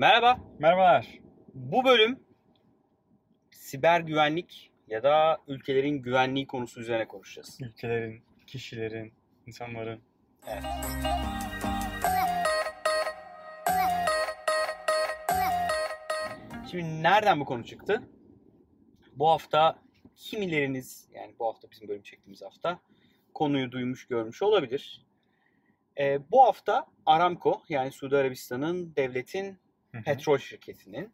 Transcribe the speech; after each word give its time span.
Merhaba. 0.00 0.40
Merhabalar. 0.58 1.06
Bu 1.54 1.84
bölüm 1.84 2.20
siber 3.50 4.00
güvenlik 4.00 4.72
ya 4.88 5.02
da 5.02 5.38
ülkelerin 5.48 6.02
güvenliği 6.02 6.46
konusu 6.46 6.80
üzerine 6.80 7.08
konuşacağız. 7.08 7.58
Ülkelerin, 7.60 8.22
kişilerin, 8.46 9.12
insanların. 9.46 10.00
Evet. 10.46 10.62
Şimdi 16.70 17.02
nereden 17.02 17.40
bu 17.40 17.44
konu 17.44 17.64
çıktı? 17.64 18.02
Bu 19.16 19.28
hafta 19.28 19.78
kimileriniz 20.16 21.08
yani 21.14 21.34
bu 21.38 21.46
hafta 21.46 21.70
bizim 21.70 21.88
bölüm 21.88 22.02
çektiğimiz 22.02 22.42
hafta 22.42 22.80
konuyu 23.34 23.72
duymuş 23.72 24.06
görmüş 24.06 24.42
olabilir. 24.42 25.06
Ee, 25.98 26.18
bu 26.30 26.42
hafta 26.42 26.86
Aramco 27.06 27.62
yani 27.68 27.92
Suudi 27.92 28.16
Arabistan'ın 28.16 28.96
devletin 28.96 29.58
Hı 29.92 29.98
hı. 29.98 30.02
petrol 30.02 30.38
şirketinin 30.38 31.12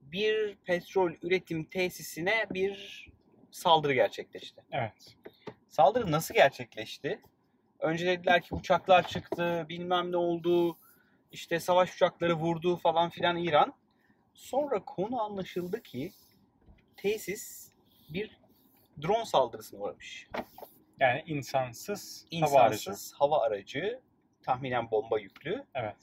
bir 0.00 0.56
petrol 0.56 1.12
üretim 1.22 1.64
tesisine 1.64 2.46
bir 2.50 3.06
saldırı 3.50 3.94
gerçekleşti. 3.94 4.62
Evet. 4.72 5.16
Saldırı 5.68 6.12
nasıl 6.12 6.34
gerçekleşti? 6.34 7.20
Önce 7.78 8.06
dediler 8.06 8.42
ki 8.42 8.54
uçaklar 8.54 9.08
çıktı, 9.08 9.66
bilmem 9.68 10.12
ne 10.12 10.16
oldu, 10.16 10.78
işte 11.32 11.60
savaş 11.60 11.94
uçakları 11.94 12.34
vurdu 12.34 12.76
falan 12.76 13.10
filan 13.10 13.36
İran. 13.36 13.74
Sonra 14.34 14.84
konu 14.84 15.22
anlaşıldı 15.22 15.82
ki 15.82 16.12
tesis 16.96 17.72
bir 18.08 18.38
drone 19.02 19.24
saldırısına 19.24 19.80
uğramış. 19.80 20.28
Yani 21.00 21.22
insansız, 21.26 22.26
hava 22.40 22.60
aracı. 22.60 22.74
İnsansız 22.74 23.12
hava 23.12 23.40
aracı, 23.42 24.00
tahminen 24.42 24.90
bomba 24.90 25.18
yüklü, 25.18 25.64
Evet. 25.74 25.96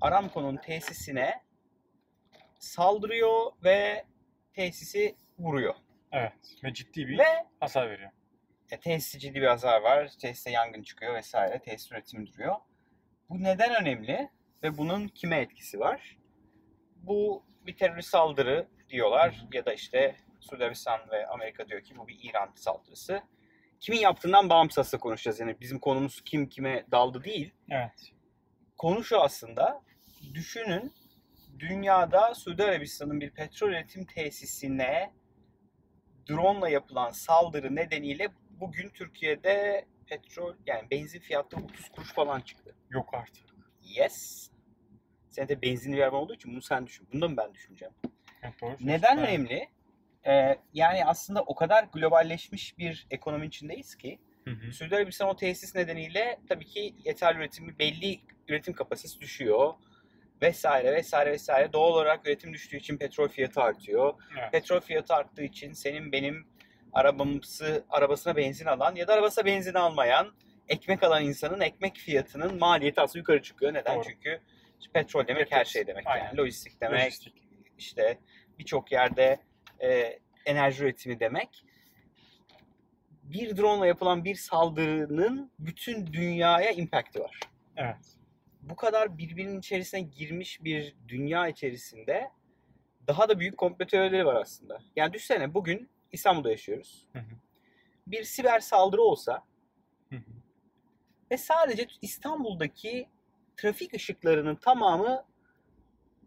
Aramco'nun 0.00 0.56
tesisine 0.56 1.42
saldırıyor 2.58 3.52
ve 3.64 4.04
tesisi 4.54 5.16
vuruyor. 5.38 5.74
Evet. 6.12 6.32
Ve 6.64 6.74
ciddi 6.74 7.08
bir 7.08 7.18
Ve 7.18 7.46
hasar 7.60 7.90
veriyor. 7.90 8.10
e, 8.70 8.80
tesiste 8.80 9.18
ciddi 9.18 9.34
bir 9.34 9.46
hasar 9.46 9.80
var. 9.82 10.10
Tesiste 10.20 10.50
yangın 10.50 10.82
çıkıyor 10.82 11.14
vesaire. 11.14 11.58
Tesis 11.58 11.92
üretimi 11.92 12.26
duruyor. 12.26 12.56
Bu 13.30 13.42
neden 13.42 13.82
önemli 13.82 14.30
ve 14.62 14.78
bunun 14.78 15.08
kime 15.08 15.36
etkisi 15.40 15.80
var? 15.80 16.18
Bu 16.96 17.44
bir 17.66 17.76
terörist 17.76 18.08
saldırı 18.08 18.68
diyorlar 18.88 19.44
ya 19.52 19.64
da 19.66 19.72
işte 19.72 20.16
Suudi 20.40 20.64
Arabistan 20.64 21.00
ve 21.10 21.26
Amerika 21.26 21.68
diyor 21.68 21.82
ki 21.82 21.96
bu 21.98 22.08
bir 22.08 22.18
İran 22.22 22.52
saldırısı. 22.54 23.22
Kimin 23.80 23.98
yaptığından 23.98 24.50
bağımsız 24.50 24.90
konuşacağız. 24.90 25.40
Yani 25.40 25.60
bizim 25.60 25.78
konumuz 25.78 26.20
kim 26.24 26.48
kime 26.48 26.86
daldı 26.90 27.24
değil. 27.24 27.54
Evet. 27.70 28.12
Konu 28.78 29.04
şu 29.04 29.20
aslında. 29.20 29.82
Düşünün 30.34 30.92
dünyada 31.58 32.34
Suudi 32.34 32.64
Arabistan'ın 32.64 33.20
bir 33.20 33.30
petrol 33.30 33.68
üretim 33.68 34.04
tesisine 34.04 35.12
drone 36.28 36.58
ile 36.58 36.70
yapılan 36.70 37.10
saldırı 37.10 37.76
nedeniyle 37.76 38.28
bugün 38.50 38.88
Türkiye'de 38.88 39.84
petrol 40.06 40.54
yani 40.66 40.90
benzin 40.90 41.20
fiyatları 41.20 41.64
30 41.64 41.88
kuruş 41.88 42.12
falan 42.12 42.40
çıktı. 42.40 42.74
Yok 42.90 43.14
artık. 43.14 43.44
Yes. 43.82 44.50
Sen 45.28 45.48
de 45.48 45.62
benzinli 45.62 45.96
bir 45.96 46.02
araba 46.02 46.16
olduğu 46.16 46.34
için 46.34 46.52
bunu 46.52 46.62
sen 46.62 46.86
düşün. 46.86 47.08
Bunu 47.12 47.20
da 47.20 47.28
mı 47.28 47.36
ben 47.36 47.54
düşüneceğim? 47.54 47.94
Evet, 48.42 48.54
doğru. 48.62 48.76
Neden 48.80 49.18
önemli? 49.18 49.68
Ee, 50.26 50.58
yani 50.72 51.04
aslında 51.04 51.42
o 51.42 51.54
kadar 51.54 51.84
globalleşmiş 51.84 52.78
bir 52.78 53.06
ekonomi 53.10 53.46
içindeyiz 53.46 53.96
ki 53.96 54.18
Hı 54.46 54.50
hı. 54.50 54.72
Suudi 54.72 54.96
Arabistan 54.96 55.28
o 55.28 55.36
tesis 55.36 55.74
nedeniyle 55.74 56.38
tabii 56.48 56.64
ki 56.64 56.94
yeterli 57.04 57.38
üretimi 57.38 57.78
belli 57.78 58.20
üretim 58.48 58.74
kapasitesi 58.74 59.20
düşüyor 59.20 59.74
vesaire 60.42 60.92
vesaire 60.92 61.30
vesaire. 61.32 61.72
Doğal 61.72 61.92
olarak 61.92 62.26
üretim 62.26 62.52
düştüğü 62.52 62.76
için 62.76 62.98
petrol 62.98 63.28
fiyatı 63.28 63.60
artıyor. 63.60 64.14
Evet. 64.40 64.52
Petrol 64.52 64.80
fiyatı 64.80 65.14
arttığı 65.14 65.42
için 65.44 65.72
senin 65.72 66.12
benim 66.12 66.46
arabamsı 66.92 67.84
arabasına 67.90 68.36
benzin 68.36 68.66
alan 68.66 68.94
ya 68.94 69.08
da 69.08 69.14
arabasına 69.14 69.44
benzin 69.44 69.74
almayan 69.74 70.34
ekmek 70.68 71.02
alan 71.02 71.24
insanın 71.24 71.60
ekmek 71.60 71.96
fiyatının 71.96 72.58
maliyeti 72.58 73.00
aslında 73.00 73.18
yukarı 73.18 73.42
çıkıyor. 73.42 73.74
Neden? 73.74 73.96
Doğru. 73.96 74.04
Çünkü 74.04 74.40
petrol 74.94 75.26
demek 75.26 75.52
her 75.52 75.56
Evet. 75.56 75.66
şey 75.66 75.86
demek 75.86 76.06
Aynen. 76.06 76.24
yani. 76.24 76.36
Lojistik 76.38 76.80
demek, 76.80 77.04
Lojistik. 77.06 77.34
işte 77.78 78.18
birçok 78.58 78.92
yerde 78.92 79.40
e, 79.82 80.18
enerji 80.46 80.84
üretimi 80.84 81.20
demek. 81.20 81.64
Bir 83.32 83.56
drone 83.56 83.78
ile 83.78 83.86
yapılan 83.86 84.24
bir 84.24 84.34
saldırının 84.34 85.50
bütün 85.58 86.06
dünyaya 86.06 86.70
impact'i 86.70 87.20
var. 87.20 87.40
Evet. 87.76 87.96
Bu 88.62 88.76
kadar 88.76 89.18
birbirinin 89.18 89.58
içerisine 89.58 90.00
girmiş 90.00 90.64
bir 90.64 90.94
dünya 91.08 91.48
içerisinde 91.48 92.30
daha 93.06 93.28
da 93.28 93.40
büyük 93.40 93.58
komplo 93.58 93.86
teorileri 93.86 94.26
var 94.26 94.34
aslında. 94.34 94.78
Yani 94.96 95.12
düşünsene 95.12 95.54
bugün 95.54 95.88
İstanbul'da 96.12 96.50
yaşıyoruz. 96.50 97.06
Hı 97.12 97.18
hı. 97.18 97.34
Bir 98.06 98.24
siber 98.24 98.60
saldırı 98.60 99.02
olsa 99.02 99.44
Hı 100.10 100.16
hı. 100.16 100.32
ve 101.30 101.36
sadece 101.36 101.86
İstanbul'daki 102.02 103.08
trafik 103.56 103.94
ışıklarının 103.94 104.54
tamamı 104.54 105.24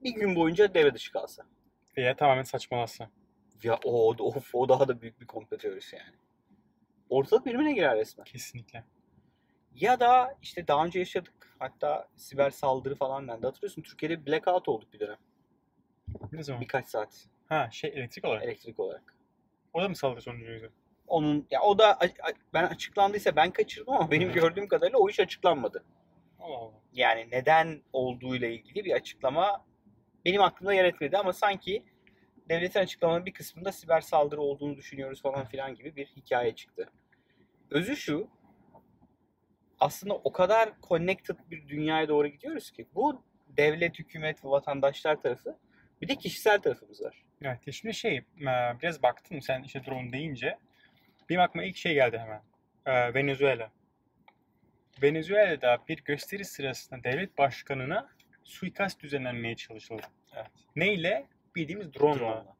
bir 0.03 0.13
gün 0.13 0.35
boyunca 0.35 0.73
devre 0.73 0.93
dışı 0.93 1.11
kalsa. 1.11 1.43
Veya 1.97 2.15
tamamen 2.15 2.43
saçmalasa. 2.43 3.09
Ya 3.63 3.79
o, 3.83 4.15
of, 4.19 4.55
o 4.55 4.69
daha 4.69 4.87
da 4.87 5.01
büyük 5.01 5.21
bir 5.21 5.27
komplo 5.27 5.57
teorisi 5.57 5.95
yani. 5.95 6.15
Ortalık 7.09 7.45
birbirine 7.45 7.73
girer 7.73 7.97
resmen. 7.97 8.23
Kesinlikle. 8.23 8.83
Ya 9.75 9.99
da 9.99 10.35
işte 10.41 10.67
daha 10.67 10.85
önce 10.85 10.99
yaşadık. 10.99 11.55
Hatta 11.59 12.07
siber 12.15 12.49
saldırı 12.49 12.95
falan 12.95 13.27
dendi. 13.27 13.45
Hatırlıyorsun 13.45 13.81
Türkiye'de 13.81 14.25
blackout 14.25 14.67
olduk 14.67 14.93
bir 14.93 14.99
dönem. 14.99 15.17
Ne 16.31 16.43
zaman? 16.43 16.61
Birkaç 16.61 16.87
saat 16.87 17.25
Ha 17.49 17.69
şey 17.71 17.89
elektrik 17.89 18.25
olarak. 18.25 18.43
elektrik 18.43 18.79
olarak. 18.79 19.15
O 19.73 19.81
da 19.81 19.89
mı 19.89 19.95
saldırı 19.95 20.21
sonucuydu? 20.21 20.71
Onun 21.07 21.47
ya 21.51 21.61
o 21.61 21.77
da 21.79 21.99
ben 22.53 22.63
açıklandıysa 22.63 23.35
ben 23.35 23.51
kaçırdım 23.51 23.93
ama 23.93 24.11
benim 24.11 24.31
gördüğüm 24.31 24.67
kadarıyla 24.67 24.99
o 24.99 25.09
iş 25.09 25.19
açıklanmadı. 25.19 25.83
Allah 26.39 26.57
Allah. 26.57 26.73
Yani 26.93 27.27
neden 27.31 27.81
olduğuyla 27.93 28.47
ilgili 28.47 28.85
bir 28.85 28.91
açıklama 28.91 29.65
benim 30.25 30.41
aklımda 30.41 30.73
yer 30.73 30.85
etmedi 30.85 31.17
ama 31.17 31.33
sanki 31.33 31.83
devletin 32.49 32.79
açıklamanın 32.79 33.25
bir 33.25 33.33
kısmında 33.33 33.71
siber 33.71 34.01
saldırı 34.01 34.41
olduğunu 34.41 34.77
düşünüyoruz 34.77 35.21
falan 35.21 35.45
filan 35.45 35.75
gibi 35.75 35.95
bir 35.95 36.05
hikaye 36.05 36.55
çıktı. 36.55 36.89
Özü 37.71 37.95
şu 37.95 38.29
aslında 39.79 40.13
o 40.13 40.31
kadar 40.31 40.73
connected 40.87 41.35
bir 41.51 41.67
dünyaya 41.67 42.07
doğru 42.07 42.27
gidiyoruz 42.27 42.71
ki 42.71 42.87
bu 42.95 43.23
devlet, 43.47 43.99
hükümet 43.99 44.45
ve 44.45 44.49
vatandaşlar 44.49 45.21
tarafı 45.21 45.57
bir 46.01 46.07
de 46.07 46.15
kişisel 46.15 46.61
tarafımız 46.61 47.01
var. 47.01 47.25
Evet. 47.41 47.59
Şimdi 47.71 47.93
şey 47.93 48.17
e, 48.17 48.25
biraz 48.81 49.03
baktım 49.03 49.41
sen 49.41 49.63
işte 49.63 49.85
drone 49.85 50.11
deyince 50.11 50.57
benim 51.29 51.41
aklıma 51.41 51.63
ilk 51.63 51.77
şey 51.77 51.93
geldi 51.93 52.17
hemen. 52.17 52.41
Ee, 52.85 53.13
Venezuela. 53.13 53.71
Venezuela'da 55.01 55.77
bir 55.87 56.03
gösteri 56.03 56.45
sırasında 56.45 57.03
devlet 57.03 57.37
başkanına 57.37 58.09
suikast 58.43 58.99
düzenlenmeye 58.99 59.55
çalışıldı. 59.55 60.01
Evet. 60.35 60.47
Neyle? 60.75 61.27
Bildiğimiz 61.59 61.93
drone 61.93 62.19
Drone'la. 62.19 62.55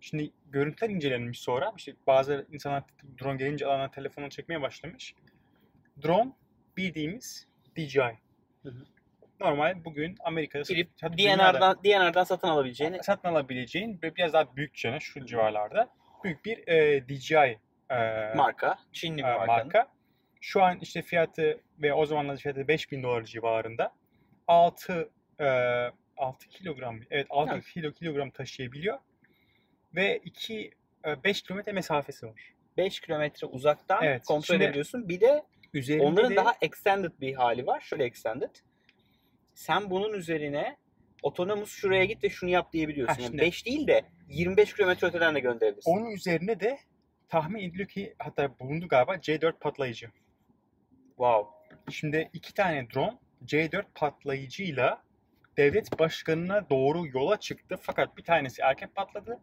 Şimdi 0.00 0.30
görüntüler 0.46 0.90
incelenmiş 0.90 1.40
sonra. 1.40 1.72
İşte 1.76 1.92
bazı 2.06 2.46
insanlar 2.52 2.82
drone 3.22 3.36
gelince 3.36 3.66
alana 3.66 3.90
telefonu 3.90 4.30
çekmeye 4.30 4.62
başlamış. 4.62 5.14
Drone 6.04 6.32
bildiğimiz 6.76 7.48
DJI. 7.76 8.00
Hı 8.62 8.68
hı. 8.68 8.86
Normal 9.40 9.84
bugün 9.84 10.16
Amerika'da 10.20 10.62
Girip 10.68 10.98
DNR'dan, 11.02 11.78
DNR'dan 11.84 12.24
satın 12.24 12.48
alabileceğini 12.48 13.02
satın 13.02 13.28
alabileceğin 13.28 14.02
biraz 14.02 14.32
daha 14.32 14.56
büyük 14.56 14.74
cana 14.74 15.00
şu 15.00 15.26
civarlarda 15.26 15.88
büyük 16.24 16.44
bir 16.44 16.68
e, 16.68 17.08
DJI 17.08 17.58
e, 17.90 18.34
marka, 18.34 18.78
Çinli 18.92 19.18
bir 19.18 19.22
e, 19.22 19.36
markanın. 19.36 19.46
marka. 19.48 19.88
Şu 20.40 20.62
an 20.62 20.78
işte 20.82 21.02
fiyatı 21.02 21.60
ve 21.82 21.94
o 21.94 22.06
zamanlar 22.06 22.36
fiyatı 22.36 22.68
5000 22.68 23.02
dolar 23.02 23.24
civarında. 23.24 23.92
6 24.48 25.10
e, 25.40 25.46
6 26.16 26.48
kilogram 26.48 27.00
evet 27.10 27.26
6 27.30 27.52
Evet. 27.54 27.64
kilo 27.64 27.92
kilogram 27.92 28.30
taşıyabiliyor. 28.30 28.98
Ve 29.94 30.20
2 30.24 30.70
5 31.24 31.42
kilometre 31.42 31.72
mesafesi 31.72 32.26
var. 32.26 32.54
5 32.76 33.00
kilometre 33.00 33.46
uzaktan 33.46 34.04
Evet, 34.04 34.24
kontrol 34.26 34.42
şimdi- 34.54 34.64
edebiliyorsun. 34.64 35.08
Bir 35.08 35.20
de 35.20 35.42
onların 36.00 36.30
de 36.32 36.36
daha 36.36 36.52
extended 36.62 37.12
bir 37.20 37.34
hali 37.34 37.66
var. 37.66 37.80
Şöyle 37.80 38.04
extended. 38.04 38.50
Sen 39.54 39.90
bunun 39.90 40.12
üzerine 40.12 40.76
otonomus 41.22 41.70
şuraya 41.72 42.04
git 42.04 42.24
ve 42.24 42.28
şunu 42.30 42.50
yap 42.50 42.72
diyebiliyorsun. 42.72 43.14
Ha, 43.14 43.20
Yani 43.22 43.28
şimdi- 43.30 43.42
5 43.42 43.66
değil 43.66 43.86
de 43.86 44.02
25 44.28 44.74
kilometre 44.74 45.06
öteden 45.06 45.34
de 45.34 45.40
gönderebilirsin. 45.40 45.90
onun 45.90 46.10
üzerine 46.10 46.60
de 46.60 46.78
tahmin 47.28 47.62
ediliyor 47.62 47.88
ki 47.88 48.14
hatta 48.18 48.58
bulundu 48.58 48.88
galiba 48.88 49.14
C4 49.14 49.60
patlayıcı. 49.60 50.10
Wow. 51.08 51.50
Şimdi 51.90 52.30
iki 52.32 52.54
tane 52.54 52.90
drone 52.94 53.18
C4 53.44 53.84
patlayıcıyla 53.94 55.02
devlet 55.56 55.98
başkanına 55.98 56.70
doğru 56.70 57.06
yola 57.06 57.36
çıktı. 57.36 57.76
Fakat 57.80 58.16
bir 58.16 58.22
tanesi 58.22 58.62
erken 58.62 58.88
patladı. 58.94 59.38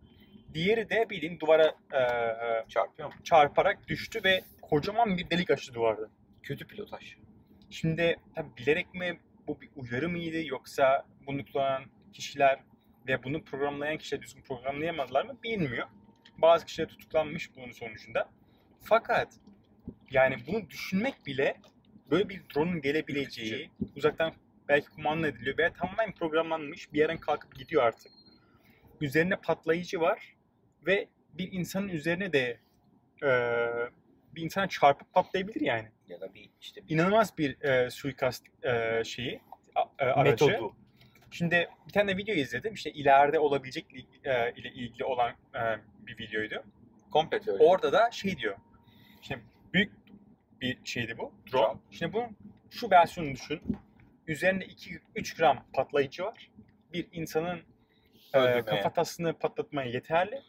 Diğeri 0.54 0.90
de 0.90 1.10
bildiğin 1.10 1.40
duvara 1.40 1.76
e, 1.92 1.98
e, 1.98 2.66
Çarpıyor 2.70 3.08
mu? 3.10 3.16
çarparak 3.24 3.88
düştü 3.88 4.20
ve 4.24 4.42
kocaman 4.62 5.18
bir 5.18 5.30
delik 5.30 5.52
açtı 5.52 5.74
duvarda. 5.74 6.10
Kötü 6.44 6.68
pilotaj. 6.68 7.16
Şimdi 7.70 8.20
tabii 8.36 8.58
bilerek 8.58 8.94
mi 8.94 9.20
bu 9.48 9.62
bir 9.62 9.70
uyarı 9.76 10.10
mıydı 10.10 10.44
yoksa 10.46 11.06
bunu 11.28 11.46
kullanan 11.46 11.84
kişiler 12.14 12.60
ve 13.08 13.24
bunu 13.24 13.44
programlayan 13.44 13.98
kişiler 13.98 14.22
düzgün 14.22 14.42
programlayamadılar 14.42 15.26
mı 15.26 15.38
bilmiyor. 15.44 15.88
Bazı 16.38 16.66
kişiler 16.66 16.88
tutuklanmış 16.88 17.56
bunun 17.56 17.72
sonucunda. 17.72 18.30
Fakat 18.82 19.34
yani 20.12 20.36
bunu 20.48 20.70
düşünmek 20.70 21.26
bile 21.26 21.56
böyle 22.12 22.30
bir 22.30 22.42
drone'un 22.56 22.82
gelebileceği, 22.82 23.70
uzaktan 23.96 24.34
belki 24.70 24.88
kumanda 24.90 25.28
ediliyor 25.28 25.58
veya 25.58 25.74
tamamen 25.74 26.12
programlanmış 26.12 26.94
bir 26.94 27.00
yerden 27.00 27.18
kalkıp 27.18 27.56
gidiyor 27.56 27.84
artık. 27.84 28.12
Üzerine 29.02 29.36
patlayıcı 29.36 30.00
var 30.02 30.36
ve 30.86 31.08
bir 31.34 31.52
insanın 31.52 31.88
üzerine 31.88 32.34
de 32.34 32.60
eee, 33.24 33.90
bir 34.36 34.42
insana 34.42 34.68
çarpıp 34.68 35.14
patlayabilir 35.14 35.62
yani. 35.62 35.88
Ya 36.08 36.22
da 36.22 36.34
bir 36.34 36.50
işte 36.62 36.82
bir 36.88 36.96
İnanılmaz 36.96 37.38
bir 37.38 37.58
eee, 37.64 37.90
suikast 37.90 38.46
eee, 38.64 39.02
şeyi, 39.06 39.42
a- 39.76 39.86
e, 40.00 40.06
aracı. 40.06 40.46
metodu. 40.46 40.76
Şimdi 41.32 41.70
bir 41.88 41.94
tane 41.94 42.12
de 42.14 42.18
video 42.18 42.36
izledim. 42.36 42.74
İşte 42.74 42.92
ileride 42.92 43.40
olabilecek 43.40 43.86
e, 44.24 44.54
ile 44.56 44.70
ilgili 44.72 45.04
olan 45.06 45.32
e, 45.56 45.60
bir 46.08 46.18
videoydu. 46.18 46.64
Komple. 47.12 47.40
Orada 47.60 47.92
da 47.94 48.12
şey 48.12 48.38
diyor. 48.38 48.56
Şimdi 49.22 49.42
büyük 49.74 49.92
bir 50.62 50.78
şeydi 50.84 51.18
bu. 51.18 51.34
Drone. 51.54 51.80
Şimdi 51.92 52.14
bunun 52.14 52.38
şu 52.72 52.90
versiyonunu 52.92 53.34
düşün. 53.34 53.62
Üzerinde 54.28 54.66
2-3 54.66 55.38
gram 55.38 55.66
patlayıcı 55.74 56.24
var. 56.24 56.52
Bir 56.94 57.08
insanın 57.12 57.60
e, 58.34 58.62
kafatasını 58.62 59.34
patlatmaya 59.34 59.90
yeterli. 59.90 60.42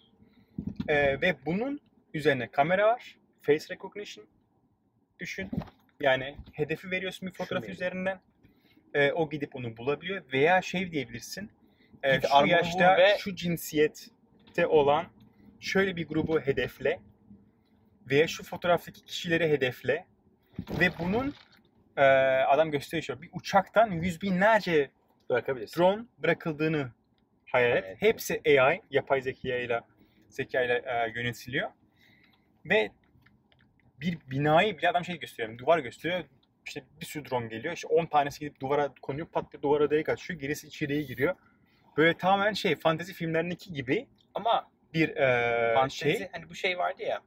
E, 0.88 1.20
ve 1.20 1.36
bunun 1.46 1.80
üzerine 2.14 2.50
kamera 2.50 2.86
var. 2.86 3.18
Face 3.42 3.74
recognition 3.74 4.26
düşün. 5.20 5.50
Yani 6.00 6.36
hedefi 6.52 6.90
veriyorsun 6.90 7.28
bir 7.28 7.32
fotoğraf 7.34 7.64
Şunu 7.64 7.72
üzerinden. 7.72 8.20
E, 8.94 9.12
o 9.12 9.30
gidip 9.30 9.56
onu 9.56 9.76
bulabiliyor. 9.76 10.22
Veya 10.32 10.62
şey 10.62 10.92
diyebilirsin. 10.92 11.50
E, 12.02 12.16
Git 12.16 12.26
şu 12.40 12.46
yaşta 12.46 12.96
ve- 12.96 13.16
şu 13.18 13.34
cinsiyette 13.36 14.66
olan 14.66 15.06
şöyle 15.60 15.96
bir 15.96 16.08
grubu 16.08 16.40
hedefle 16.40 17.00
veya 18.10 18.28
şu 18.28 18.44
fotoğraftaki 18.44 19.04
kişileri 19.04 19.48
hedefle 19.50 20.06
ve 20.80 20.90
bunun 20.98 21.34
e, 21.96 22.02
adam 22.44 22.70
gösteriyor 22.70 23.22
bir 23.22 23.30
uçaktan 23.32 23.90
yüz 23.90 24.22
binlerce 24.22 24.90
Bırakabilirsin. 25.30 25.80
drone 25.80 26.02
bırakıldığını 26.18 26.90
hayal 27.52 27.76
et. 27.76 27.84
Evet. 27.86 28.02
Hepsi 28.02 28.40
AI, 28.46 28.80
yapay 28.90 29.20
zekayla 29.20 29.84
zekayla 30.28 30.74
e, 30.78 31.12
yönetiliyor. 31.14 31.70
Ve 32.64 32.90
bir 34.00 34.18
binayı 34.30 34.78
bile 34.78 34.88
adam 34.88 35.04
şey 35.04 35.18
gösteriyor, 35.18 35.58
duvar 35.58 35.78
gösteriyor. 35.78 36.24
İşte 36.66 36.84
bir 37.00 37.06
sürü 37.06 37.30
drone 37.30 37.46
geliyor. 37.48 37.74
İşte 37.74 37.88
10 37.88 38.06
tanesi 38.06 38.40
gidip 38.40 38.60
duvara 38.60 38.94
konuyor, 39.02 39.26
pat 39.26 39.52
diye 39.52 39.62
duvara 39.62 39.90
delik 39.90 40.08
açıyor. 40.08 40.40
Gerisi 40.40 40.66
içeriye 40.66 41.02
giriyor. 41.02 41.34
Böyle 41.96 42.16
tamamen 42.16 42.52
şey, 42.52 42.76
fantezi 42.76 43.12
filmlerindeki 43.12 43.72
gibi 43.72 44.06
Ama 44.34 44.70
bir 44.94 45.08
e, 45.16 45.74
fantezi 45.74 46.18
şey. 46.18 46.28
hani 46.32 46.50
bu 46.50 46.54
şey 46.54 46.78
vardı 46.78 47.02
ya 47.02 47.20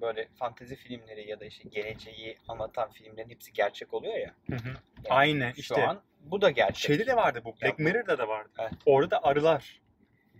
böyle 0.00 0.28
fantezi 0.34 0.76
filmleri 0.76 1.30
ya 1.30 1.40
da 1.40 1.44
işte 1.44 1.68
geleceği 1.68 2.36
anlatan 2.48 2.90
filmlerin 2.90 3.30
hepsi 3.30 3.52
gerçek 3.52 3.94
oluyor 3.94 4.14
ya. 4.14 4.34
Hı 4.50 4.56
hı. 4.56 4.68
Yani 4.68 5.08
Aynen 5.10 5.52
şu 5.52 5.60
işte. 5.60 5.86
an 5.86 6.02
bu 6.20 6.40
da 6.42 6.50
gerçek. 6.50 6.76
Şeyde 6.76 7.06
de 7.06 7.16
vardı 7.16 7.42
bu. 7.44 7.54
Black 7.62 7.78
Mirror'da 7.78 8.18
da 8.18 8.28
vardı. 8.28 8.50
Evet. 8.58 8.72
Orada 8.86 9.10
da 9.10 9.24
arılar 9.24 9.80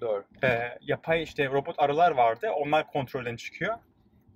Doğru. 0.01 0.25
e, 0.43 0.79
yapay 0.81 1.23
işte 1.23 1.47
robot 1.47 1.79
arılar 1.79 2.11
vardı. 2.11 2.51
Onlar 2.51 2.87
kontrolden 2.87 3.37
çıkıyor. 3.37 3.79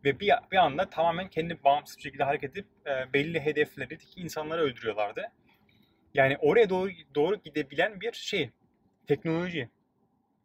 Ve 0.04 0.20
bir, 0.20 0.32
bir 0.52 0.56
anda 0.56 0.90
tamamen 0.90 1.28
kendi 1.28 1.64
bağımsız 1.64 1.96
bir 1.96 2.02
şekilde 2.02 2.24
hareket 2.24 2.50
edip 2.50 2.66
e, 2.86 3.12
belli 3.12 3.40
hedeflerdeki 3.40 4.20
insanları 4.20 4.60
öldürüyorlardı. 4.62 5.32
Yani 6.14 6.36
oraya 6.40 6.70
doğru 6.70 6.90
doğru 7.14 7.36
gidebilen 7.36 8.00
bir 8.00 8.12
şey. 8.12 8.50
Teknoloji. 9.06 9.68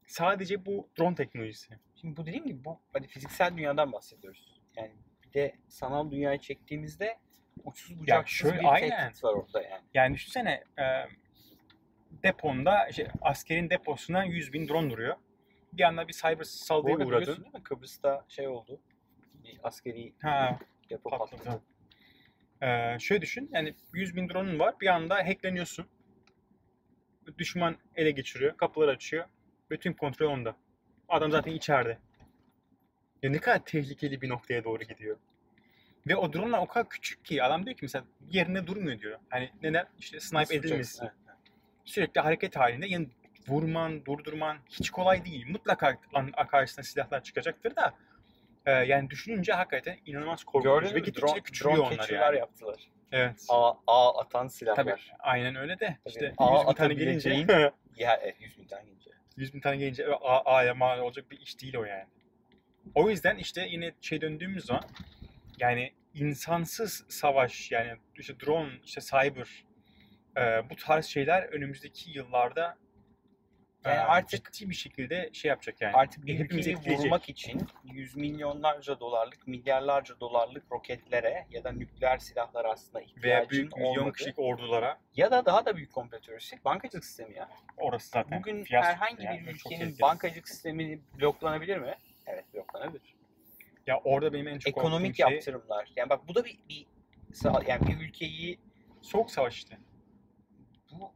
Sadece 0.07 0.65
bu 0.65 0.89
drone 1.00 1.15
teknolojisi. 1.15 1.80
Şimdi 2.02 2.18
bu 2.18 2.26
dediğim 2.26 2.46
gibi 2.46 2.66
bu 2.66 2.80
hani 2.94 3.08
fiziksel 3.08 3.58
dünyadan 3.58 3.92
bahsediyoruz. 3.92 4.62
Yani 4.76 4.92
bir 5.24 5.34
de 5.34 5.56
sanal 5.68 6.12
dünyayı 6.12 6.40
çektiğimizde 6.40 7.18
uçsuz 7.64 8.00
bucaksız 8.00 8.38
şöyle- 8.38 8.60
bir 8.60 8.74
aynen. 8.74 8.90
tehdit 9.10 9.24
var 9.24 9.34
orada 9.34 9.62
yani. 9.62 9.84
Yani 9.94 10.16
düşünsene 10.16 10.64
e, 10.80 10.84
deponda 12.24 12.88
işte 12.88 13.08
askerin 13.22 13.70
deposuna 13.70 14.24
100 14.24 14.54
bin 14.54 14.68
drone 14.68 14.90
duruyor. 14.90 15.16
Bir 15.74 15.84
anda 15.84 16.08
bir 16.08 16.14
cyber 16.14 16.44
saldırıya 16.44 17.00
biliyorsun 17.00 17.44
değil 17.44 17.54
mi? 17.56 17.64
Kıbrıs'ta 17.64 18.26
şey 18.28 18.48
oldu. 18.48 18.82
Bir 19.44 19.60
askeri 19.64 20.14
Ha, 20.22 20.60
depo 20.90 21.10
Patladı. 21.10 21.44
patladı. 21.44 21.62
Ee, 22.62 23.00
şöyle 23.00 23.22
düşün, 23.22 23.50
yani 23.54 23.76
100 23.94 24.16
bin 24.16 24.30
drone'un 24.30 24.60
var, 24.60 24.76
bir 24.82 24.88
anda 24.88 25.16
hackleniyorsun. 25.16 25.88
Düşman 27.38 27.78
ele 27.96 28.12
geçiriyor, 28.12 28.58
kapıları 28.58 28.92
açıyor. 28.92 29.26
Bütün 29.70 29.94
kontrol 29.94 30.28
onda. 30.32 30.56
Adam 31.09 31.31
zaten 31.31 31.51
içeride. 31.51 31.98
Ya 33.24 33.30
ne 33.30 33.38
kadar 33.39 33.59
tehlikeli 33.65 34.21
bir 34.21 34.30
noktaya 34.30 34.63
doğru 34.63 34.83
gidiyor. 34.83 35.18
Ve 36.07 36.15
o 36.15 36.33
dronelar 36.33 36.59
o 36.59 36.68
kadar 36.68 36.89
küçük 36.89 37.25
ki 37.25 37.44
adam 37.44 37.65
diyor 37.65 37.75
ki 37.75 37.80
mesela 37.81 38.06
yerine 38.30 38.68
durmuyor 38.68 39.00
diyor. 39.00 39.19
Hani 39.30 39.51
neden? 39.63 39.86
İşte 40.00 40.19
snipe 40.19 40.56
edilmesin. 40.56 41.04
Evet. 41.06 41.13
Sürekli 41.86 42.21
hareket 42.21 42.56
halinde. 42.56 42.88
Yani 42.88 43.07
vurman, 43.48 44.06
durdurman 44.06 44.57
hiç 44.69 44.89
kolay 44.89 45.25
değil. 45.25 45.45
Mutlaka 45.50 45.98
karşısına 46.51 46.83
silahlar 46.83 47.24
çıkacaktır 47.24 47.75
da. 47.75 47.94
e, 48.65 48.71
yani 48.71 49.09
düşününce 49.09 49.54
hakikaten 49.54 49.98
inanılmaz 50.06 50.44
korkutucu. 50.44 50.80
Gördün 50.81 50.95
Ve 50.95 51.00
gittikçe 51.00 51.42
küçülüyor 51.42 51.77
drone 51.77 51.88
onlar 51.95 52.09
yani. 52.09 52.38
yaptılar. 52.38 52.89
Evet. 53.12 53.45
A, 53.50 53.74
A 53.88 54.21
atan 54.21 54.48
silahlar. 54.48 54.75
Tabii 54.83 54.95
aynen 55.19 55.56
öyle 55.56 55.80
de 55.80 55.98
Tabii. 56.04 56.13
işte 56.13 56.33
Ağa 56.38 56.59
100 56.59 56.68
bin 56.68 56.74
tane 56.74 56.94
gelince 56.94 57.48
Ya 57.98 58.19
evet 58.24 58.36
100 58.39 58.57
bin 58.57 58.68
tane 58.68 58.83
gelince. 58.83 59.12
100 59.38 59.54
bin 59.54 59.60
tane 59.60 59.78
gelince 59.78 60.06
a'ya 60.45 60.74
mal 60.74 61.00
olacak 61.00 61.31
bir 61.31 61.39
iş 61.39 61.62
değil 61.62 61.75
o 61.75 61.84
yani. 61.84 62.06
O 62.95 63.10
yüzden 63.10 63.38
işte 63.38 63.68
yine 63.69 63.94
şey 64.01 64.22
döndüğümüz 64.22 64.66
zaman 64.66 64.84
yani 65.60 65.94
insansız 66.13 67.06
savaş 67.10 67.72
yani 67.72 67.94
işte 68.19 68.39
drone 68.39 68.72
işte 68.86 69.01
cyber 69.01 69.66
e, 70.38 70.69
bu 70.69 70.75
tarz 70.75 71.06
şeyler 71.06 71.44
önümüzdeki 71.44 72.12
yıllarda 72.12 72.78
Yani 73.86 74.00
artık- 74.00 74.54
ciddi 74.54 74.70
bir 74.70 74.76
şekilde 74.76 75.30
şey 75.34 75.50
yapacak 75.50 75.82
yani. 75.82 75.94
Artık 75.96 76.26
bir 76.26 76.40
Hepimizi 76.40 76.60
ülkeyi 76.70 76.76
etkileyecek. 76.76 77.06
vurmak 77.06 77.30
için 77.30 77.62
yüz 77.84 78.16
milyonlarca 78.16 79.00
dolarlık, 79.00 79.48
milyarlarca 79.48 80.20
dolarlık 80.20 80.64
roketlere 80.72 81.48
ya 81.52 81.64
da 81.64 81.72
nükleer 81.72 82.18
silahlara 82.18 82.72
aslında 82.72 83.02
ihtiyacın 83.02 83.24
veya 83.30 83.50
büyük 83.50 83.78
milyon 83.78 83.90
olmadığı- 83.96 84.14
kişilik 84.14 84.40
ordulara 84.40 85.00
Ya 85.16 85.32
da 85.32 85.46
daha 85.46 85.66
da 85.66 85.76
büyük 85.78 85.94
komplo 85.94 86.20
teorisi 86.20 86.60
bankacılık 86.66 87.06
sistemi 87.06 87.36
ya. 87.38 87.50
orası 87.78 88.10
zaten 88.10 88.40
Bugün 88.40 88.64
fiyasko 88.64 88.92
herhangi 88.94 89.24
yani, 89.24 89.48
bir 89.48 89.56
çok 89.58 89.72
ülkenin 89.72 89.96
bankacılık 90.02 90.50
sistemi 90.50 91.00
bloklanabilir 91.19 91.78
mi? 91.78 91.96
Evet 92.26 92.46
bloklanabilir. 92.54 93.16
ya 93.88 94.02
orada 94.04 94.34
benim 94.34 94.48
en 94.48 94.60
çok 94.60 94.69
Ekonomik 94.78 95.16
şey 95.16 95.31
yaptırımlar. 95.31 95.92
Yani 95.96 96.10
bak 96.10 96.28
bu 96.28 96.36
da 96.36 96.46
bir, 96.46 96.57
bir 96.69 96.86
yani 97.68 97.88
bir 97.88 98.02
ülkeyi 98.07 98.60
soğuk 99.02 99.31
savaş 99.31 99.56
işte. 99.57 99.78
bu 100.92 101.12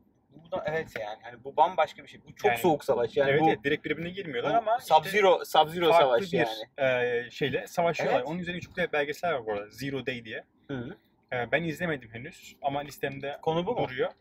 da 0.51 0.63
evet 0.67 0.93
yani 0.99 1.19
hani 1.23 1.43
bu 1.43 1.57
bambaşka 1.57 2.03
bir 2.03 2.07
şey. 2.07 2.21
Bu 2.27 2.35
çok 2.35 2.45
Yani- 2.51 2.59
soğuk 2.59 2.83
savaş 2.85 3.17
yani 3.17 3.31
evet, 3.31 3.41
bu, 3.41 3.49
evet 3.49 3.63
direkt 3.63 3.85
birbirine 3.85 4.09
girmiyorlar 4.09 4.55
ama 4.55 4.77
işte- 4.77 4.93
Sub-Zero 4.93 5.41
Sub-Zero 5.45 5.89
farklı 5.89 6.05
savaşı 6.05 6.31
bir 6.31 6.37
yani. 6.77 7.25
e, 7.25 7.29
şeyle 7.31 7.67
savaşıyorlar. 7.67 8.17
Evet. 8.19 8.27
Onun 8.29 8.39
üzerine 8.39 8.61
çok 8.61 8.75
güzel 8.75 8.91
belgesel 8.91 9.33
var 9.33 9.45
bu 9.45 9.51
arada. 9.53 9.69
Zero 9.69 10.05
Day 10.05 10.25
diye. 10.25 10.43
Hı. 10.67 10.97
E, 11.33 11.51
ben 11.51 11.63
izlemedim 11.63 12.09
henüz 12.13 12.55
ama 12.61 12.79
listemde 12.79 13.37
Konu 13.41 13.65
bu 13.67 13.71
mu? 13.75 13.87
duruyor. 13.87 14.11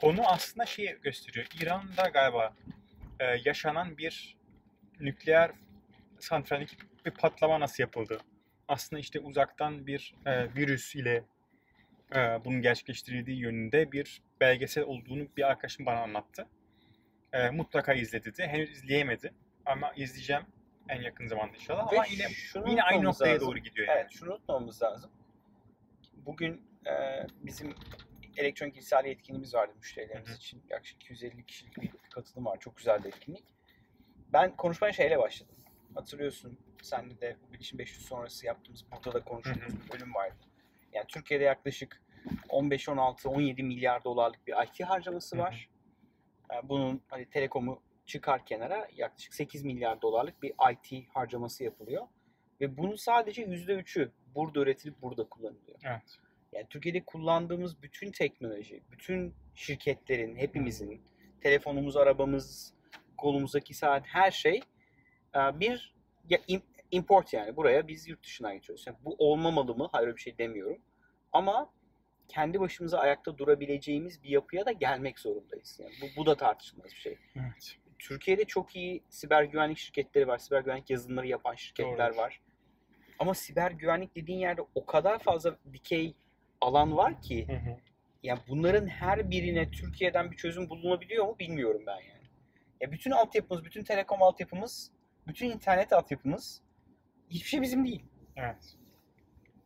Konu 0.00 0.20
aslında 0.28 0.66
şeyi 0.66 0.98
gösteriyor. 1.02 1.46
İran'da 1.62 2.08
galiba 2.08 2.52
e, 3.20 3.24
yaşanan 3.44 3.98
bir 3.98 4.36
nükleer 5.00 5.50
santraldeki 6.18 6.76
bir 7.06 7.10
patlama 7.10 7.60
nasıl 7.60 7.82
yapıldı? 7.82 8.18
Aslında 8.68 9.00
işte 9.00 9.20
uzaktan 9.20 9.86
bir 9.86 10.14
e, 10.26 10.54
virüs 10.54 10.94
ile 10.94 11.24
e, 12.14 12.44
bunun 12.44 12.62
gerçekleştirildiği 12.62 13.38
yönünde 13.38 13.92
bir 13.92 14.22
belgesel 14.40 14.84
olduğunu 14.84 15.28
bir 15.36 15.50
arkadaşım 15.50 15.86
bana 15.86 16.00
anlattı. 16.00 16.46
E, 17.32 17.50
mutlaka 17.50 17.94
izle 17.94 18.24
dedi. 18.24 18.42
Henüz 18.46 18.70
izleyemedi 18.70 19.34
ama 19.66 19.92
izleyeceğim 19.92 20.42
en 20.88 21.02
yakın 21.02 21.26
zamanda 21.26 21.56
inşallah. 21.56 21.92
Ve 21.92 21.96
Ama 21.96 22.06
yine 22.10 22.28
şunu 22.28 22.70
yine 22.70 22.82
aynı 22.82 23.04
noktaya 23.04 23.34
lazım. 23.34 23.48
doğru 23.48 23.58
gidiyor 23.58 23.88
yani. 23.88 23.98
Evet 24.00 24.10
şunu 24.10 24.30
unutmamamız 24.32 24.82
lazım. 24.82 25.10
Bugün 26.12 26.62
e, 26.86 26.92
bizim 27.42 27.74
elektronik 28.36 28.76
irsali 28.76 29.08
etkinliğimiz 29.08 29.54
vardı 29.54 29.72
müşterilerimiz 29.76 30.28
Hı 30.28 30.32
hı. 30.32 30.36
için. 30.36 30.62
Yaklaşık 30.70 31.02
250 31.02 31.46
kişilik 31.46 31.82
bir 31.82 31.90
katılım 32.10 32.46
var. 32.46 32.60
Çok 32.60 32.76
güzel 32.76 33.04
bir 33.04 33.08
etkinlik. 33.08 33.44
Ben 34.32 34.56
konuşmaya 34.56 34.92
şeyle 34.92 35.18
başladım. 35.18 35.56
Hatırlıyorsun 35.94 36.58
senle 36.82 37.20
de 37.20 37.36
bu 37.48 37.52
bilişim 37.52 37.78
500 37.78 38.06
sonrası 38.06 38.46
yaptığımız 38.46 38.84
burada 38.92 39.12
da 39.12 39.24
konuştuğumuz 39.24 39.84
bir 39.84 39.92
bölüm 39.92 40.14
vardı. 40.14 40.36
Yani 40.92 41.06
Türkiye'de 41.08 41.44
yaklaşık 41.44 42.02
15, 42.48 42.88
16, 42.88 43.30
17 43.30 43.62
milyar 43.62 44.04
dolarlık 44.04 44.46
bir 44.46 44.54
IT 44.64 44.84
harcaması 44.84 45.38
var. 45.38 45.68
Yani 46.52 46.68
bunun 46.68 47.02
hani 47.08 47.30
telekomu 47.30 47.82
çıkar 48.06 48.46
kenara 48.46 48.88
yaklaşık 48.96 49.34
8 49.34 49.64
milyar 49.64 50.02
dolarlık 50.02 50.42
bir 50.42 50.54
IT 50.72 51.08
harcaması 51.14 51.64
yapılıyor. 51.64 52.06
Ve 52.60 52.76
bunun 52.76 52.96
sadece 52.96 53.42
%3'ü 53.42 54.10
burada 54.34 54.60
üretilip 54.60 55.02
burada 55.02 55.24
kullanılıyor. 55.28 55.78
Evet. 55.82 56.18
Yani 56.52 56.66
Türkiye'de 56.70 57.04
kullandığımız 57.04 57.82
bütün 57.82 58.12
teknoloji, 58.12 58.82
bütün 58.90 59.34
şirketlerin, 59.54 60.36
hepimizin 60.36 61.02
telefonumuz, 61.40 61.96
arabamız, 61.96 62.74
kolumuzdaki 63.16 63.74
saat 63.74 64.06
her 64.06 64.30
şey 64.30 64.60
e, 65.34 65.60
bir 65.60 65.94
ya, 66.28 66.38
import 66.90 67.32
yani. 67.32 67.56
Buraya 67.56 67.88
biz 67.88 68.08
yurt 68.08 68.22
dışından 68.24 68.54
getiriyoruz. 68.54 68.86
Yani 68.86 68.96
bu 69.04 69.16
olmamalı 69.18 69.74
mı? 69.74 69.88
Hayır 69.92 70.06
öyle 70.06 70.16
bir 70.16 70.22
şey 70.22 70.38
demiyorum. 70.38 70.78
Ama 71.32 71.72
kendi 72.28 72.60
başımıza 72.60 72.98
ayakta 72.98 73.38
durabileceğimiz 73.38 74.22
bir 74.22 74.28
yapıya 74.28 74.66
da 74.66 74.72
gelmek 74.72 75.18
zorundayız. 75.18 75.80
Yani 75.82 75.92
bu, 76.02 76.06
bu 76.20 76.26
da 76.26 76.36
tartışılmaz 76.36 76.90
bir 76.90 77.00
şey. 77.00 77.18
Evet. 77.36 77.76
Türkiye'de 77.98 78.44
çok 78.44 78.76
iyi 78.76 79.02
siber 79.08 79.42
güvenlik 79.42 79.78
şirketleri 79.78 80.28
var. 80.28 80.38
Siber 80.38 80.60
güvenlik 80.60 80.90
yazılımları 80.90 81.26
yapan 81.26 81.54
şirketler 81.54 82.08
Doğrudur. 82.08 82.16
var. 82.16 82.40
Ama 83.18 83.34
siber 83.34 83.70
güvenlik 83.70 84.16
dediğin 84.16 84.38
yerde 84.38 84.62
o 84.74 84.86
kadar 84.86 85.18
fazla 85.18 85.56
dikey 85.72 86.14
alan 86.60 86.96
var 86.96 87.22
ki 87.22 87.48
Hı 87.48 87.52
hı. 87.52 87.76
yani 88.22 88.40
bunların 88.48 88.86
her 88.86 89.30
birine 89.30 89.70
Türkiye'den 89.70 90.30
bir 90.30 90.36
çözüm 90.36 90.68
bulunabiliyor 90.70 91.26
mu 91.26 91.36
bilmiyorum 91.38 91.82
ben 91.86 92.00
yani. 92.00 92.20
Ya 92.80 92.92
bütün 92.92 93.10
altyapımız, 93.10 93.64
bütün 93.64 93.84
telekom 93.84 94.22
altyapımız, 94.22 94.92
bütün 95.26 95.50
internet 95.50 95.92
altyapımız 95.92 96.62
hiçbir 97.30 97.48
şey 97.48 97.62
bizim 97.62 97.84
değil. 97.86 98.04
Evet. 98.36 98.76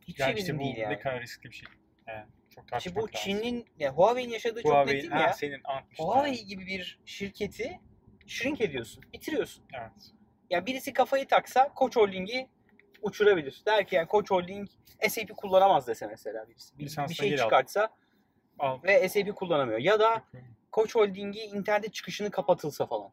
Hiçbir 0.01 0.21
Yani 0.23 0.29
şey 0.29 0.35
bizim 0.35 0.59
bu 0.59 0.63
değil 0.63 0.77
yani. 0.77 0.93
ne 0.93 0.99
kadar 0.99 1.21
riskli 1.21 1.49
bir 1.49 1.55
şey. 1.55 1.69
Yani 2.07 2.25
çok 2.55 2.63
İşte 2.63 2.69
tartışmak 2.69 2.95
bu 2.95 3.07
lazım. 3.07 3.13
Çin'in, 3.23 3.65
ya 3.79 3.91
Huawei'nin 3.93 4.33
yaşadığı 4.33 4.61
çok 4.63 4.71
Huawei, 4.71 4.97
netim 4.97 5.11
ha, 5.11 5.19
ya. 5.21 5.33
senin 5.33 5.61
anlatmıştın. 5.63 6.05
Huawei 6.05 6.45
gibi 6.45 6.65
bir 6.65 6.99
şirketi 7.05 7.79
shrink 8.27 8.61
ediyorsun, 8.61 9.03
bitiriyorsun. 9.13 9.63
Evet. 9.73 10.11
Yani 10.49 10.65
birisi 10.65 10.93
kafayı 10.93 11.27
taksa 11.27 11.73
Koç 11.73 11.95
Holding'i 11.95 12.49
uçurabilir. 13.01 13.63
Der 13.65 13.87
ki 13.87 13.95
yani 13.95 14.07
Koç 14.07 14.31
Holding 14.31 14.69
SAP 15.09 15.37
kullanamaz 15.37 15.87
dese 15.87 16.07
mesela 16.07 16.49
birisi. 16.49 16.77
Bir, 16.79 16.97
bir 17.09 17.13
şey 17.13 17.29
geri 17.29 17.41
al. 17.41 17.45
çıkartsa 17.45 17.89
Al. 18.59 18.83
ve 18.83 19.09
SAP 19.09 19.35
kullanamıyor. 19.35 19.79
Ya 19.79 19.99
da 19.99 20.23
Koç 20.71 20.95
Holding'i 20.95 21.39
internet 21.39 21.93
çıkışını 21.93 22.31
kapatılsa 22.31 22.85
falan. 22.85 23.11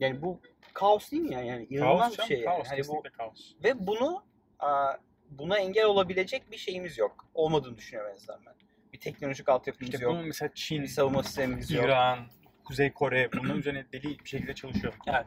Yani 0.00 0.22
bu 0.22 0.40
kaos 0.74 1.10
değil 1.12 1.22
mi 1.22 1.34
ya? 1.34 1.42
Yani 1.42 1.66
inanılmaz 1.70 2.00
Kaos 2.00 2.12
bir 2.12 2.16
canım, 2.16 2.28
şey 2.28 2.40
yani. 2.40 2.56
kaos, 2.56 2.68
Hani 2.68 2.88
bu, 2.88 3.02
kaos. 3.16 3.52
ve 3.64 3.86
bunu 3.86 4.24
aa, 4.58 4.92
buna 5.30 5.58
engel 5.58 5.84
olabilecek 5.84 6.50
bir 6.50 6.56
şeyimiz 6.56 6.98
yok. 6.98 7.26
Olmadığını 7.34 7.76
düşünüyorum 7.76 8.10
en 8.12 8.16
azından 8.16 8.40
ben. 8.46 8.54
Bir 8.92 9.00
teknolojik 9.00 9.48
altyapımız 9.48 9.94
İşte 9.94 10.04
yok. 10.04 10.16
mesela 10.24 10.50
Çin, 10.54 10.82
Bir 10.82 10.88
savunma 10.88 11.22
sistemimiz 11.22 11.70
yok. 11.70 11.84
İran, 11.84 12.18
Kuzey 12.64 12.92
Kore 12.92 13.32
bunların 13.32 13.58
üzerine 13.58 13.86
deli 13.92 14.18
bir 14.18 14.28
şekilde 14.28 14.54
çalışıyor. 14.54 14.94
Evet. 15.06 15.26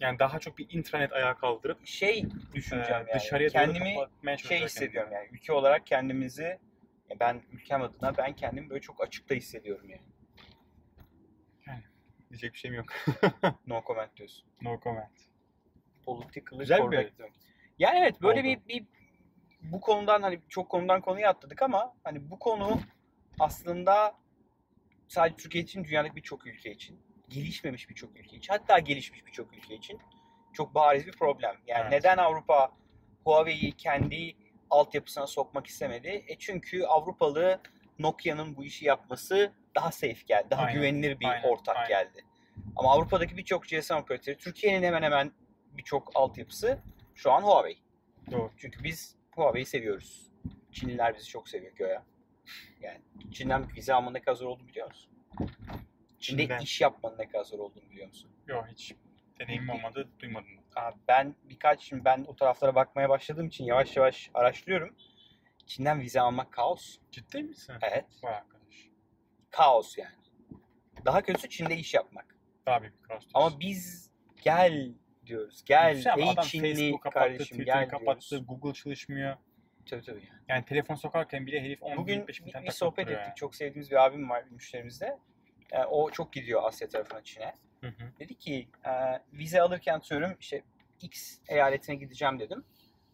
Yani 0.00 0.18
daha 0.18 0.38
çok 0.38 0.58
bir 0.58 0.66
intranet 0.70 1.12
ayağa 1.12 1.34
kaldırıp 1.34 1.86
Şey 1.86 2.24
düşüneceğim 2.54 3.06
e, 3.06 3.10
yani. 3.10 3.20
dışarıya 3.20 3.48
Kendimi 3.48 3.94
şey 4.38 4.60
hissediyorum 4.60 5.12
yani. 5.12 5.28
Ülke 5.32 5.52
olarak 5.52 5.86
kendimizi 5.86 6.58
ben 7.20 7.42
ülkem 7.52 7.82
adına 7.82 8.16
ben 8.16 8.32
kendimi 8.32 8.70
böyle 8.70 8.80
çok 8.80 9.02
açıkta 9.02 9.34
hissediyorum 9.34 9.90
yani. 9.90 10.02
Diyecek 12.30 12.52
bir 12.52 12.58
şeyim 12.58 12.74
yok. 12.76 12.86
No 13.66 13.82
comment 13.86 14.16
diyorsun. 14.16 14.44
No 14.62 14.80
comment. 14.84 15.10
Politically 16.04 16.58
Güzel 16.58 16.78
bir- 16.78 16.82
correct 16.84 17.18
demek. 17.18 17.32
Yani 17.78 17.98
evet 17.98 18.22
böyle 18.22 18.40
Oldu. 18.40 18.44
bir, 18.68 18.68
bir 18.68 18.86
bu 19.62 19.80
konudan 19.80 20.22
hani 20.22 20.40
çok 20.48 20.68
konudan 20.68 21.00
konuya 21.00 21.30
atladık 21.30 21.62
ama 21.62 21.94
hani 22.04 22.30
bu 22.30 22.38
konu 22.38 22.80
aslında 23.38 24.14
sadece 25.08 25.36
Türkiye 25.36 25.64
için 25.64 25.84
dünyadaki 25.84 26.16
birçok 26.16 26.46
ülke 26.46 26.70
için 26.70 27.00
gelişmemiş 27.28 27.88
birçok 27.88 28.16
ülke 28.16 28.36
için 28.36 28.52
hatta 28.52 28.78
gelişmiş 28.78 29.26
birçok 29.26 29.52
ülke 29.54 29.74
için 29.74 29.98
çok 30.52 30.74
bariz 30.74 31.06
bir 31.06 31.12
problem. 31.12 31.56
Yani 31.66 31.80
Evet. 31.82 31.92
neden 31.92 32.16
Avrupa 32.16 32.72
Huawei'yi 33.24 33.72
kendi 33.72 34.36
altyapısına 34.70 35.26
sokmak 35.26 35.66
istemedi? 35.66 36.24
E 36.28 36.38
çünkü 36.38 36.84
Avrupalı 36.84 37.60
Nokia'nın 38.02 38.56
bu 38.56 38.64
işi 38.64 38.84
yapması 38.84 39.52
daha 39.74 39.92
safe 39.92 40.22
geldi. 40.26 40.46
Daha 40.50 40.62
Aynen, 40.62 40.74
güvenilir 40.80 41.20
bir 41.20 41.26
aynen, 41.26 41.48
ortak 41.48 41.76
aynen. 41.76 41.88
geldi. 41.88 42.24
Ama 42.76 42.92
Avrupa'daki 42.92 43.36
birçok 43.36 43.64
GSM 43.68 43.94
operatörü, 43.94 44.36
Türkiye'nin 44.36 44.82
hemen 44.86 45.02
hemen 45.02 45.32
birçok 45.72 46.10
altyapısı 46.14 46.78
şu 47.14 47.32
an 47.32 47.42
Huawei. 47.42 47.78
Doğru. 48.30 48.50
Çünkü 48.56 48.84
biz 48.84 49.16
Huawei'yi 49.30 49.66
seviyoruz. 49.66 50.30
Çinliler 50.72 51.14
bizi 51.16 51.26
çok 51.28 51.48
seviyor 51.48 51.72
göya. 51.76 52.02
Yani 52.80 53.00
Çin'den 53.32 53.68
vize 53.76 53.94
almanın 53.94 54.14
ne 54.14 54.20
kadar 54.20 54.36
zor 54.36 54.46
olduğunu 54.48 54.68
biliyor 54.68 54.86
musun? 54.88 55.10
Çin'de 56.18 56.42
Çin'den. 56.42 56.58
iş 56.60 56.80
yapmanın 56.80 57.18
ne 57.18 57.28
kadar 57.28 57.44
zor 57.44 57.58
olduğunu 57.58 57.90
biliyor 57.90 58.06
musun? 58.08 58.30
Yok 58.46 58.66
hiç 58.70 58.94
deneyimim 59.40 59.70
olmadı, 59.70 60.08
duymadım. 60.20 60.48
Abi 60.76 60.96
ben 61.08 61.34
birkaç 61.44 61.80
şimdi 61.82 62.04
ben 62.04 62.24
o 62.28 62.36
taraflara 62.36 62.74
bakmaya 62.74 63.08
başladığım 63.08 63.46
için 63.46 63.64
yavaş 63.64 63.96
yavaş 63.96 64.30
araştırıyorum. 64.34 64.96
Çin'den 65.70 66.00
vize 66.00 66.20
almak 66.20 66.52
kaos. 66.52 66.98
Ciddi 67.10 67.42
misin? 67.42 67.74
Evet. 67.82 68.04
Vay 68.22 68.34
arkadaş. 68.34 68.88
Kaos 69.50 69.98
yani. 69.98 70.14
Daha 71.04 71.22
kötüsü 71.22 71.48
Çin'de 71.48 71.76
iş 71.76 71.94
yapmak. 71.94 72.36
Daha 72.66 72.82
büyük 72.82 73.02
bir 73.02 73.08
kaos. 73.08 73.24
Ama 73.34 73.60
biz 73.60 74.10
gel 74.42 74.94
diyoruz. 75.26 75.64
Gel 75.64 76.02
ama 76.12 76.22
ey 76.22 76.30
adam 76.30 76.44
Çinli 76.44 76.74
Facebook 76.74 77.02
kapattı, 77.02 77.24
kardeşim 77.24 77.44
Twitter'ı 77.44 77.64
gel 77.64 77.88
kapattı, 77.88 78.30
diyoruz. 78.30 78.46
Google 78.46 78.72
çalışmıyor. 78.72 79.36
Tabii 79.86 80.02
tabii 80.02 80.26
yani. 80.28 80.40
Yani 80.48 80.64
telefon 80.64 80.94
sokarken 80.94 81.46
bile 81.46 81.60
herif 81.60 81.82
10 81.82 81.96
Bugün 81.96 82.12
25 82.12 82.40
bin 82.40 82.46
bir, 82.46 82.52
tane 82.52 82.64
bir 82.64 82.68
takıp 82.68 82.78
sohbet 82.78 83.08
ettik. 83.08 83.36
Çok 83.36 83.54
sevdiğimiz 83.54 83.90
bir 83.90 83.96
abim 83.96 84.30
var 84.30 84.44
müşterimizde. 84.50 85.18
Yani 85.72 85.86
o 85.86 86.10
çok 86.10 86.32
gidiyor 86.32 86.62
Asya 86.64 86.88
tarafına 86.88 87.22
Çin'e. 87.24 87.44
Yani. 87.44 87.54
Hı 87.80 87.86
hı. 87.86 88.12
Dedi 88.18 88.34
ki 88.34 88.68
e, 88.84 88.90
vize 89.32 89.60
alırken 89.60 89.94
atıyorum 89.94 90.36
işte 90.40 90.62
X 91.02 91.38
eyaletine 91.48 91.96
gideceğim 91.96 92.38
dedim. 92.38 92.64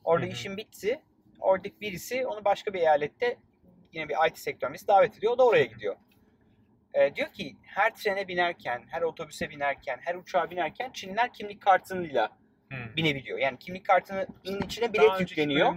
Orada 0.05 0.27
Hı 0.27 0.31
hı. 0.31 0.33
işim 0.33 0.57
bitti. 0.57 1.03
Oradaki 1.47 1.81
birisi 1.81 2.27
onu 2.27 2.45
başka 2.45 2.75
bir 2.75 2.81
eyalette 2.81 3.37
yine 3.93 4.09
bir 4.09 4.17
IT 4.29 4.39
sektörümüz 4.39 4.89
davet 4.89 5.19
ediyor. 5.19 5.33
O 5.33 5.39
da 5.39 5.47
oraya 5.47 5.65
gidiyor. 5.65 5.97
E, 6.95 7.15
diyor 7.15 7.33
ki 7.33 7.57
her 7.63 7.95
trene 7.95 8.29
binerken, 8.29 8.85
her 8.91 9.03
otobüse 9.03 9.51
binerken, 9.51 9.99
her 10.05 10.15
uçağa 10.15 10.51
binerken 10.51 10.93
Çinliler 10.93 11.33
kimlik 11.33 11.61
kartıyla 11.61 12.29
Hı. 12.73 12.97
binebiliyor. 12.97 13.39
Yani 13.39 13.59
kimlik 13.59 13.87
kartının 13.87 14.27
içine 14.65 14.85
Daha 14.85 14.93
bilet 14.93 15.21
önceki 15.21 15.41
yükleniyor. 15.41 15.75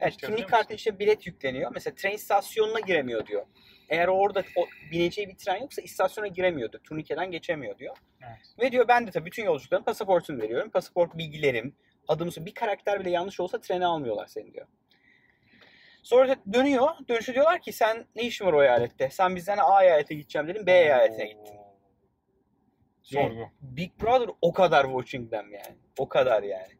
Evet, 0.00 0.16
kimlik 0.16 0.38
musun? 0.38 0.50
kartı 0.50 0.74
işte 0.74 0.98
bilet 0.98 1.26
yükleniyor. 1.26 1.70
Mesela 1.74 1.94
tren 1.94 2.12
istasyonuna 2.12 2.80
giremiyor 2.80 3.26
diyor. 3.26 3.46
Eğer 3.88 4.08
orada 4.08 4.42
o, 4.56 4.66
bineceği 4.90 5.28
bir 5.28 5.36
tren 5.36 5.60
yoksa 5.60 5.82
istasyona 5.82 6.26
giremiyordu. 6.26 6.80
Turnikeden 6.84 7.30
geçemiyor 7.30 7.78
diyor. 7.78 7.96
Evet. 8.26 8.38
Ve 8.60 8.72
diyor 8.72 8.88
ben 8.88 9.06
de 9.06 9.10
tabii 9.10 9.26
bütün 9.26 9.44
yolcuların 9.44 9.82
pasaportunu 9.84 10.42
veriyorum. 10.42 10.70
Pasaport 10.70 11.18
bilgilerim, 11.18 11.74
adım, 12.08 12.30
bir 12.38 12.54
karakter 12.54 13.00
bile 13.00 13.10
yanlış 13.10 13.40
olsa 13.40 13.60
trene 13.60 13.86
almıyorlar 13.86 14.26
seni 14.26 14.54
diyor. 14.54 14.66
Sonra 16.02 16.28
da 16.28 16.36
dönüyor. 16.52 16.88
Dönüşü 17.08 17.34
diyorlar 17.34 17.60
ki 17.60 17.72
sen 17.72 18.06
ne 18.16 18.22
işin 18.22 18.46
var 18.46 18.52
o 18.52 18.62
eyalette? 18.62 19.10
Sen 19.10 19.36
bizden 19.36 19.58
A 19.60 19.84
eyalete 19.84 20.14
gideceğim 20.14 20.48
dedin, 20.48 20.66
B 20.66 20.72
eyaletine 20.72 21.26
gittin. 21.26 21.58
Sorgu. 23.02 23.48
Big 23.60 23.90
Brother 24.02 24.28
o 24.42 24.52
kadar 24.52 24.84
watching 24.84 25.30
them 25.30 25.52
yani. 25.52 25.76
O 25.98 26.08
kadar 26.08 26.42
yani. 26.42 26.72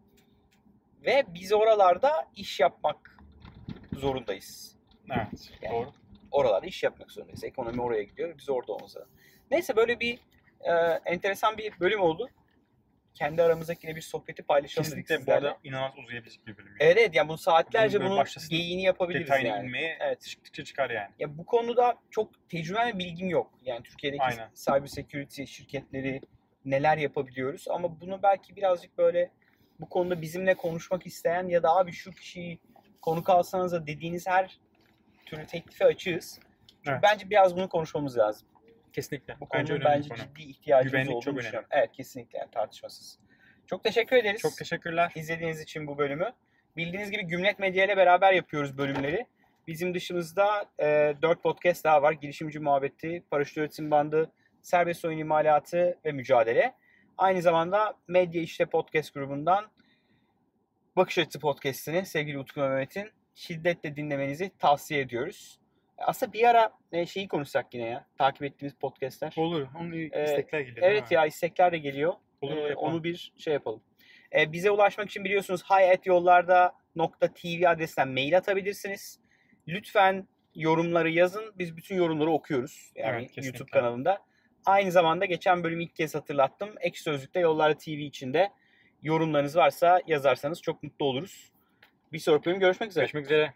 Ve 1.06 1.24
biz 1.28 1.52
oralarda 1.52 2.28
iş 2.36 2.60
yapmak 2.60 3.18
zorundayız. 3.92 4.76
Evet. 5.10 5.50
Yani. 5.62 5.74
Doğru. 5.74 5.92
Oralarda 6.30 6.66
iş 6.66 6.82
yapmak 6.82 7.12
zorundayız. 7.12 7.44
Ekonomi 7.44 7.82
oraya 7.82 8.02
gidiyor. 8.02 8.38
Biz 8.38 8.50
orada 8.50 8.72
olmamız 8.72 8.96
lazım. 8.96 9.12
Neyse 9.50 9.76
böyle 9.76 10.00
bir 10.00 10.18
e, 10.60 10.72
enteresan 11.06 11.58
bir 11.58 11.80
bölüm 11.80 12.00
oldu. 12.00 12.28
Kendi 13.14 13.42
aramızdaki 13.42 13.86
yine 13.86 13.96
bir 13.96 14.00
sohbeti 14.00 14.42
paylaşalım 14.42 14.84
dedik 14.90 15.06
Kesinlikle 15.06 15.14
bu 15.16 15.18
sizlerle. 15.20 15.48
arada 15.48 15.58
inanılmaz 15.64 16.04
uzayabilecek 16.04 16.46
bir 16.46 16.56
bölüm. 16.56 16.68
yani. 16.80 16.92
Evet 16.92 17.14
yani 17.14 17.28
bunu 17.28 17.38
saatlerce 17.38 18.00
Bunun 18.00 18.10
bunun 18.10 18.24
geyiğini 18.50 18.82
yapabiliriz 18.82 19.26
Detayına 19.26 19.48
yani. 19.48 19.66
inmeye 19.66 19.96
Evet. 20.00 20.20
çıktıkça 20.20 20.64
çıkar 20.64 20.90
yani. 20.90 21.10
Ya 21.18 21.38
bu 21.38 21.46
konuda 21.46 21.96
çok 22.10 22.48
tecrübe 22.48 22.86
ve 22.86 22.98
bilgim 22.98 23.28
yok. 23.30 23.50
Yani 23.64 23.82
Türkiye'deki 23.82 24.22
Aynen. 24.22 24.50
cyber 24.54 24.86
security 24.86 25.44
şirketleri 25.44 26.20
neler 26.64 26.96
yapabiliyoruz 26.98 27.68
ama 27.68 28.00
bunu 28.00 28.22
belki 28.22 28.56
birazcık 28.56 28.98
böyle 28.98 29.30
bu 29.80 29.88
konuda 29.88 30.20
bizimle 30.22 30.54
konuşmak 30.54 31.06
isteyen 31.06 31.48
ya 31.48 31.62
da 31.62 31.76
abi 31.76 31.92
şu 31.92 32.12
kişiyi 32.12 32.58
konuk 33.02 33.30
alsanız 33.30 33.72
da 33.72 33.86
dediğiniz 33.86 34.26
her 34.26 34.58
türlü 35.26 35.46
teklife 35.46 35.84
açığız. 35.84 36.38
Çünkü 36.76 36.90
Evet. 36.90 37.00
bence 37.02 37.30
biraz 37.30 37.56
bunu 37.56 37.68
konuşmamız 37.68 38.18
lazım. 38.18 38.47
Kesinlikle. 38.98 39.36
Bu 39.40 39.48
Bence 39.54 39.72
konunun 39.72 39.86
önemli 39.86 39.96
bence 39.98 40.08
konu. 40.08 40.18
ciddi 40.18 40.42
ihtiyacımız 40.42 40.92
Güvenlik 40.92 41.10
olduğunu 41.10 41.22
çok 41.22 41.32
önemli. 41.32 41.42
düşünüyorum. 41.44 41.68
Evet 41.72 41.92
kesinlikle 41.92 42.38
yani 42.38 42.50
tartışmasız. 42.50 43.18
Çok 43.66 43.84
teşekkür 43.84 44.16
ederiz. 44.16 44.40
Çok 44.40 44.56
teşekkürler. 44.56 45.12
izlediğiniz 45.14 45.60
için 45.60 45.86
bu 45.86 45.98
bölümü. 45.98 46.32
Bildiğiniz 46.76 47.10
gibi 47.10 47.22
Gümlet 47.22 47.58
Medya 47.58 47.84
ile 47.84 47.96
beraber 47.96 48.32
yapıyoruz 48.32 48.78
bölümleri. 48.78 49.26
Bizim 49.66 49.94
dışımızda 49.94 50.66
e, 50.80 51.14
4 51.22 51.42
podcast 51.42 51.84
daha 51.84 52.02
var. 52.02 52.12
Girişimci 52.12 52.58
Muhabbeti, 52.58 53.22
Paraşüt 53.30 53.58
Üretim 53.58 53.90
Bandı, 53.90 54.32
Serbest 54.62 55.04
Oyun 55.04 55.18
İmalatı 55.18 55.98
ve 56.04 56.12
Mücadele. 56.12 56.74
Aynı 57.18 57.42
zamanda 57.42 57.94
Medya 58.08 58.42
İşte 58.42 58.66
Podcast 58.66 59.14
grubundan 59.14 59.70
Bakış 60.96 61.18
Açısı 61.18 61.40
Podcast'ini 61.40 62.06
sevgili 62.06 62.38
Utku 62.38 62.60
Mehmet'in 62.60 63.10
şiddetle 63.34 63.96
dinlemenizi 63.96 64.50
tavsiye 64.58 65.00
ediyoruz. 65.00 65.58
Aslında 65.98 66.32
bir 66.32 66.44
ara 66.44 66.72
e, 66.92 67.06
şeyi 67.06 67.28
konuşsak 67.28 67.74
yine 67.74 67.86
ya. 67.86 68.06
Takip 68.18 68.42
ettiğimiz 68.42 68.74
podcastler. 68.74 69.32
Olur. 69.36 69.66
Onun 69.80 69.92
Ee, 69.92 70.24
istekler 70.24 70.60
geliyor. 70.60 70.86
Evet 70.90 71.10
ya 71.10 71.26
istekler 71.26 71.72
de 71.72 71.78
geliyor. 71.78 72.12
Olur, 72.40 72.56
Ee, 72.56 72.60
yapalım. 72.60 72.92
onu 72.92 73.04
bir 73.04 73.32
şey 73.38 73.52
yapalım. 73.52 73.80
Ee, 74.34 74.52
bize 74.52 74.70
ulaşmak 74.70 75.08
için 75.10 75.24
biliyorsunuz 75.24 75.62
hayatyollarda.tv 75.62 77.68
adresinden 77.68 78.08
mail 78.08 78.36
atabilirsiniz. 78.36 79.20
Lütfen 79.68 80.28
yorumları 80.54 81.10
yazın. 81.10 81.52
Biz 81.58 81.76
bütün 81.76 81.96
yorumları 81.96 82.30
okuyoruz. 82.30 82.92
Yani 82.94 83.16
Evet, 83.18 83.28
kesinlikle. 83.32 83.58
YouTube 83.58 83.70
kanalında. 83.70 84.18
Aynı 84.66 84.92
zamanda 84.92 85.24
geçen 85.24 85.64
bölüm 85.64 85.80
ilk 85.80 85.96
kez 85.96 86.14
hatırlattım. 86.14 86.74
Ek 86.80 86.98
Sözlük'te 87.00 87.40
Yollar 87.40 87.74
TV 87.78 87.88
içinde 87.90 88.50
yorumlarınız 89.02 89.56
varsa 89.56 90.00
yazarsanız 90.06 90.62
çok 90.62 90.82
mutlu 90.82 91.06
oluruz. 91.06 91.52
Bir 92.12 92.18
sonraki 92.18 92.44
bölüm 92.44 92.60
görüşmek 92.60 92.90
üzere. 92.90 93.02
Görüşmek 93.04 93.24
üzere. 93.24 93.54